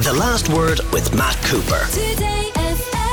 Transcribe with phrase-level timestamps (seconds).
[0.00, 1.84] The Last Word with Matt Cooper.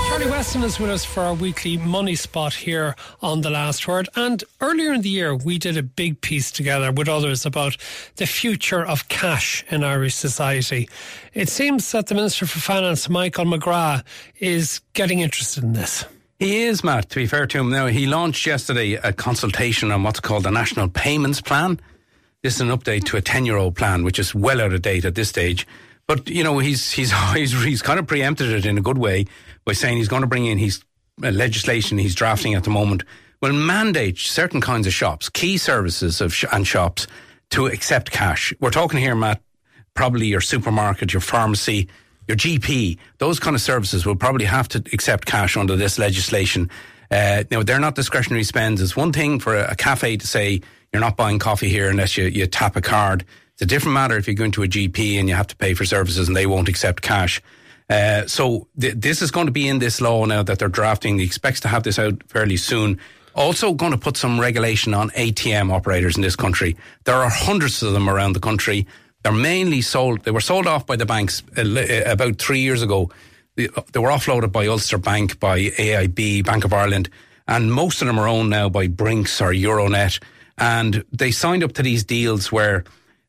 [0.08, 4.08] Charlie Weston is with us for our weekly money spot here on The Last Word.
[4.16, 7.76] And earlier in the year, we did a big piece together with others about
[8.18, 10.88] the future of cash in Irish society.
[11.34, 14.04] It seems that the Minister for Finance, Michael McGrath,
[14.38, 16.06] is getting interested in this.
[16.38, 17.72] He is, Matt, to be fair to him.
[17.72, 21.80] Now, he launched yesterday a consultation on what's called the National Payments Plan.
[22.44, 24.84] This is an update to a 10 year old plan, which is well out of
[24.84, 25.66] date at this stage.
[26.08, 29.26] But, you know, he's, he's, he's, he's kind of preempted it in a good way
[29.66, 30.84] by saying he's going to bring in his
[31.24, 33.04] uh, legislation he's drafting at the moment
[33.42, 37.08] will mandate certain kinds of shops, key services of sh- and shops
[37.52, 38.54] to accept cash.
[38.60, 39.42] We're talking here, Matt,
[39.94, 41.88] probably your supermarket, your pharmacy,
[42.28, 46.70] your GP, those kind of services will probably have to accept cash under this legislation.
[47.12, 48.82] Uh, now, they're not discretionary spends.
[48.82, 52.18] It's one thing for a, a cafe to say you're not buying coffee here unless
[52.18, 53.26] you, you tap a card.
[53.56, 55.74] It's a different matter if you go into a GP and you have to pay
[55.74, 57.42] for services and they won't accept cash.
[57.90, 61.18] Uh, so th- this is going to be in this law now that they're drafting.
[61.18, 63.00] He expects to have this out fairly soon.
[63.34, 66.76] Also going to put some regulation on ATM operators in this country.
[67.06, 68.88] There are hundreds of them around the country.
[69.24, 73.10] They're mainly sold, they were sold off by the banks about three years ago.
[73.56, 77.10] They were offloaded by Ulster Bank, by AIB, Bank of Ireland,
[77.48, 80.22] and most of them are owned now by Brinks or Euronet.
[80.58, 82.84] And they signed up to these deals where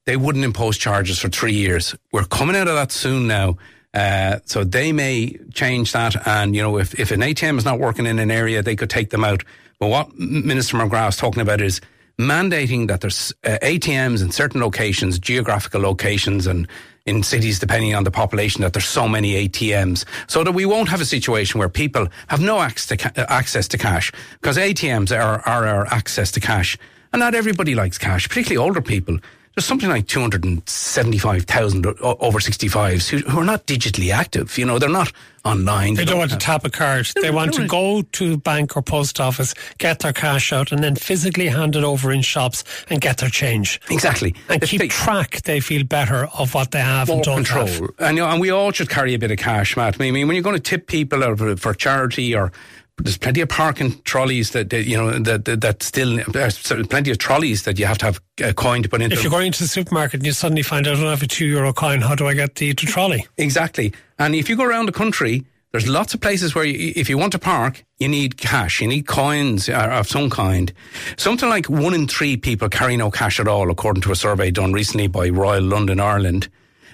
[0.06, 1.94] they wouldn't impose charges for three years.
[2.12, 3.58] We're coming out of that soon now.
[3.92, 6.26] Uh, so they may change that.
[6.26, 8.90] And, you know, if, if an ATM is not working in an area, they could
[8.90, 9.42] take them out.
[9.78, 11.80] But what Minister McGrath is talking about is
[12.18, 16.68] mandating that there's uh, ATMs in certain locations, geographical locations, and
[17.04, 20.88] in cities, depending on the population, that there's so many ATMs, so that we won't
[20.88, 25.40] have a situation where people have no access to, access to cash, because ATMs are,
[25.46, 26.76] are our access to cash.
[27.12, 29.18] And not everybody likes cash, particularly older people
[29.56, 34.58] there's something like 275,000 over 65s who, who, are not digitally active.
[34.58, 35.10] You know, they're not
[35.46, 35.94] online.
[35.94, 37.08] They, they don't, don't, want to tap a card.
[37.22, 40.94] They, want to go to bank or post office, get their cash out, and then
[40.94, 43.80] physically hand it over in shops and get their change.
[43.88, 44.34] Exactly.
[44.50, 47.66] And if keep they, track, they feel better of what they have and don't control.
[47.66, 47.90] have.
[47.98, 49.98] And, you know, and we all should carry a bit of cash, Matt.
[49.98, 52.52] I mean, when you're going to tip people for charity or
[52.98, 56.58] there's plenty of parking trolleys that, that you know that, that, that still uh, there's
[56.88, 59.14] plenty of trolleys that you have to have a coin to put into.
[59.14, 61.22] If you're going to the supermarket and you suddenly find out oh, I don't have
[61.22, 63.26] a two euro coin, how do I get the, the trolley?
[63.36, 63.92] Exactly.
[64.18, 67.18] And if you go around the country, there's lots of places where you, if you
[67.18, 70.72] want to park, you need cash, you need coins uh, of some kind.
[71.18, 74.50] Something like one in three people carry no cash at all, according to a survey
[74.50, 76.48] done recently by Royal London Ireland.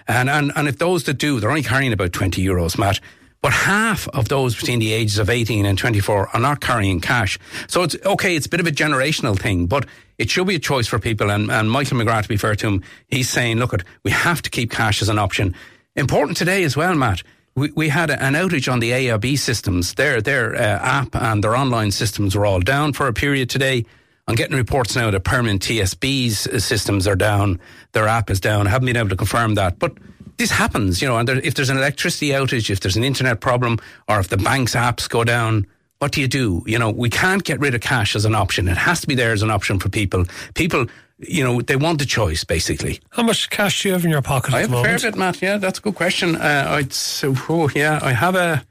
[0.08, 2.98] And and and if those that do, they're only carrying about twenty euros, Matt.
[3.42, 7.38] But half of those between the ages of 18 and 24 are not carrying cash.
[7.66, 9.84] So it's okay, it's a bit of a generational thing, but
[10.16, 11.28] it should be a choice for people.
[11.30, 14.42] And, and Michael McGrath, to be fair to him, he's saying, look, at, we have
[14.42, 15.56] to keep cash as an option.
[15.96, 17.24] Important today as well, Matt.
[17.56, 19.94] We, we had an outage on the AIB systems.
[19.94, 23.84] Their, their uh, app and their online systems were all down for a period today.
[24.28, 27.58] I'm getting reports now that Permanent TSB's systems are down.
[27.90, 28.68] Their app is down.
[28.68, 29.80] I haven't been able to confirm that.
[29.80, 29.98] But
[30.42, 33.40] this happens, you know, and there, if there's an electricity outage, if there's an internet
[33.40, 35.66] problem, or if the bank's apps go down,
[35.98, 36.64] what do you do?
[36.66, 38.66] You know, we can't get rid of cash as an option.
[38.66, 40.24] It has to be there as an option for people.
[40.54, 40.86] People,
[41.18, 42.98] you know, they want a choice, basically.
[43.10, 45.40] How much cash do you have in your pocket I have a fair bit, Matt.
[45.40, 46.34] Yeah, that's a good question.
[46.34, 48.64] Uh, I'd so, oh, yeah, I have a.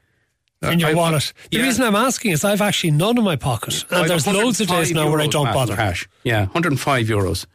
[0.63, 1.33] In your I, wallet.
[1.49, 1.63] The yeah.
[1.63, 4.91] reason I'm asking is I've actually none in my pocket, and there's loads of days
[4.91, 5.75] now where I don't bother.
[5.75, 6.07] Cash.
[6.23, 7.47] Yeah, 105 euros.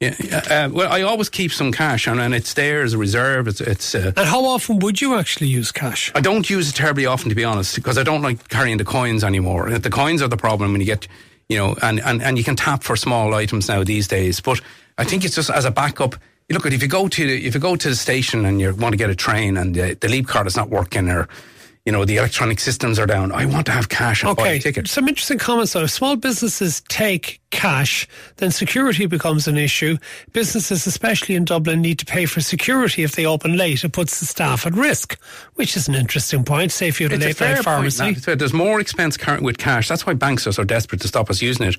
[0.00, 0.14] Yeah,
[0.48, 3.46] uh, well, I always keep some cash, and, and it's there as a reserve.
[3.46, 6.10] It's, it's uh, and how often would you actually use cash?
[6.14, 8.84] I don't use it terribly often, to be honest, because I don't like carrying the
[8.84, 9.78] coins anymore.
[9.78, 11.06] The coins are the problem when you get,
[11.50, 14.40] you know, and, and, and you can tap for small items now these days.
[14.40, 14.62] But
[14.96, 16.14] I think it's just as a backup.
[16.48, 18.96] Look, if you go to if you go to the station and you want to
[18.96, 21.28] get a train and the, the leap card is not working or
[21.86, 23.32] you know, the electronic systems are down.
[23.32, 24.42] I want to have cash and okay.
[24.42, 24.86] buy a ticket.
[24.86, 25.84] Some interesting comments though.
[25.84, 29.96] If small businesses take cash, then security becomes an issue.
[30.32, 33.82] Businesses, especially in Dublin, need to pay for security if they open late.
[33.82, 35.18] It puts the staff at risk,
[35.54, 36.70] which is an interesting point.
[36.70, 38.14] Say if you had a late night pharmacy.
[38.14, 39.88] Point, There's more expense with cash.
[39.88, 41.76] That's why banks are so desperate to stop us using it.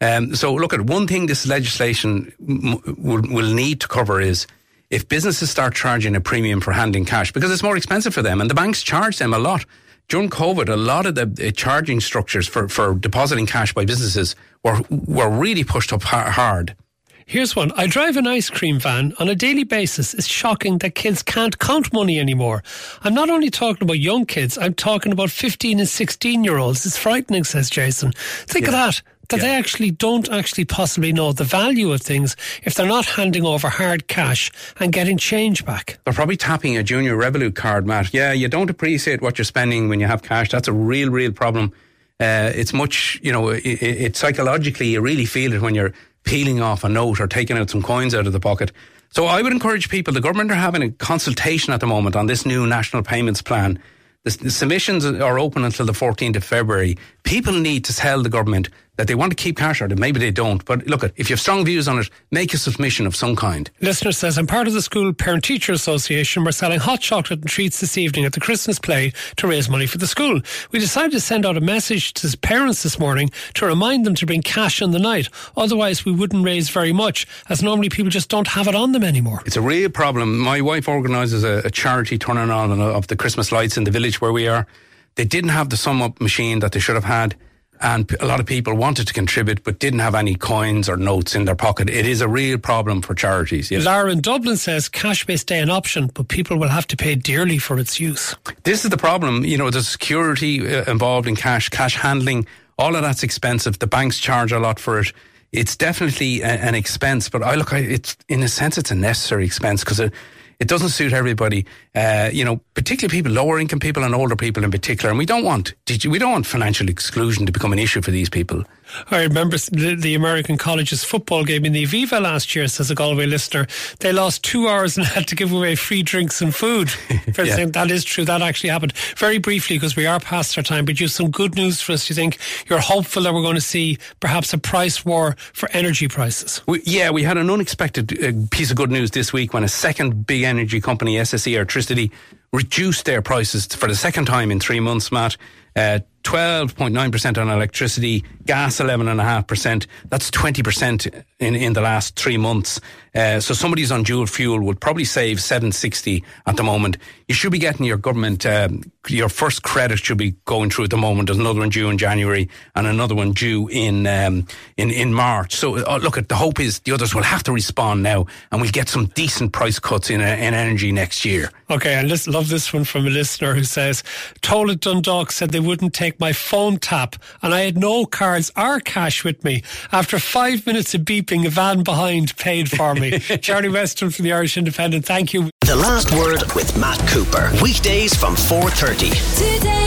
[0.00, 4.46] Um, so look at one thing this legislation will, will need to cover is
[4.92, 8.40] if businesses start charging a premium for handing cash because it's more expensive for them
[8.40, 9.64] and the banks charge them a lot.
[10.08, 14.36] During COVID, a lot of the uh, charging structures for, for depositing cash by businesses
[14.62, 16.76] were, were really pushed up hard.
[17.24, 17.72] Here's one.
[17.76, 20.12] I drive an ice cream van on a daily basis.
[20.12, 22.62] It's shocking that kids can't count money anymore.
[23.02, 26.84] I'm not only talking about young kids, I'm talking about 15 and 16 year olds.
[26.84, 28.12] It's frightening, says Jason.
[28.46, 28.68] Think yeah.
[28.68, 29.02] of that.
[29.28, 29.42] That Yeah.
[29.44, 33.68] they actually don't actually possibly know the value of things if they're not handing over
[33.68, 35.98] hard cash and getting change back.
[36.04, 38.12] They're probably tapping a junior Revolut card, Matt.
[38.12, 40.50] Yeah, you don't appreciate what you're spending when you have cash.
[40.50, 41.72] That's a real, real problem.
[42.20, 45.92] Uh, it's much, you know, it, it, it psychologically you really feel it when you're
[46.24, 48.70] peeling off a note or taking out some coins out of the pocket.
[49.10, 50.14] So I would encourage people.
[50.14, 53.78] The government are having a consultation at the moment on this new national payments plan.
[54.24, 56.96] The, the submissions are open until the 14th of February.
[57.24, 60.20] People need to tell the government that they want to keep cash, or that maybe
[60.20, 60.62] they don't.
[60.66, 63.70] But look, if you have strong views on it, make a submission of some kind.
[63.80, 66.44] Listener says, I'm part of the school parent teacher association.
[66.44, 69.86] We're selling hot chocolate and treats this evening at the Christmas play to raise money
[69.86, 70.42] for the school.
[70.72, 74.26] We decided to send out a message to parents this morning to remind them to
[74.26, 75.28] bring cash in the night.
[75.56, 79.04] Otherwise, we wouldn't raise very much, as normally people just don't have it on them
[79.04, 79.42] anymore.
[79.46, 80.38] It's a real problem.
[80.38, 84.20] My wife organises a, a charity turning on of the Christmas lights in the village
[84.20, 84.66] where we are.
[85.14, 87.36] They didn't have the sum up machine that they should have had.
[87.82, 91.34] And a lot of people wanted to contribute but didn't have any coins or notes
[91.34, 91.90] in their pocket.
[91.90, 93.70] It is a real problem for charities.
[93.70, 93.84] Yes.
[93.84, 97.16] Lara in Dublin says cash may stay an option, but people will have to pay
[97.16, 98.36] dearly for its use.
[98.62, 99.44] This is the problem.
[99.44, 102.46] You know, the security uh, involved in cash, cash handling.
[102.78, 103.78] All of that's expensive.
[103.80, 105.12] The banks charge a lot for it.
[105.50, 109.84] It's definitely an expense, but I look, it's in a sense, it's a necessary expense
[109.84, 110.14] because it,
[110.62, 111.66] it doesn't suit everybody.
[111.92, 115.10] Uh, you know, particularly people, lower income people and older people in particular.
[115.10, 115.74] And we don't want,
[116.06, 118.62] we don't want financial exclusion to become an issue for these people.
[119.10, 122.94] I remember the, the American college's football game in the Aviva last year, says a
[122.94, 123.66] Galway listener.
[124.00, 126.90] They lost two hours and had to give away free drinks and food.
[127.42, 127.66] Yeah.
[127.66, 128.24] that is true.
[128.24, 128.92] That actually happened.
[129.16, 131.92] Very briefly, because we are past our time, but you have some good news for
[131.92, 132.08] us.
[132.08, 136.08] You think you're hopeful that we're going to see perhaps a price war for energy
[136.08, 136.60] prices?
[136.66, 139.68] We, yeah, we had an unexpected uh, piece of good news this week when a
[139.68, 142.12] second big energy company, SSE Airtricity,
[142.52, 145.36] reduced their prices for the second time in three months, Matt.
[145.74, 149.86] Uh, 12.9% on electricity, gas 11.5%.
[150.08, 152.80] That's 20% in, in the last three months.
[153.14, 156.96] Uh, so somebody's on dual fuel would probably save 760 at the moment.
[157.28, 160.90] You should be getting your government, um, your first credit should be going through at
[160.90, 161.26] the moment.
[161.26, 164.46] There's another one due in January and another one due in, um,
[164.76, 165.54] in, in March.
[165.54, 168.62] So uh, look, at the hope is the others will have to respond now and
[168.62, 171.50] we'll get some decent price cuts in, uh, in energy next year.
[171.68, 174.02] Okay, I lis- love this one from a listener who says,
[174.40, 178.50] Told at Dundalk said they wouldn't take my phone tap and I had no cards
[178.56, 179.62] or cash with me.
[179.92, 183.20] After five minutes of beeping, a van behind paid for me.
[183.42, 185.50] Charlie Weston from the Irish Independent, thank you.
[185.60, 187.52] The Last Word with Matt Cooper.
[187.62, 189.58] Weekdays from 4.30.
[189.58, 189.81] Today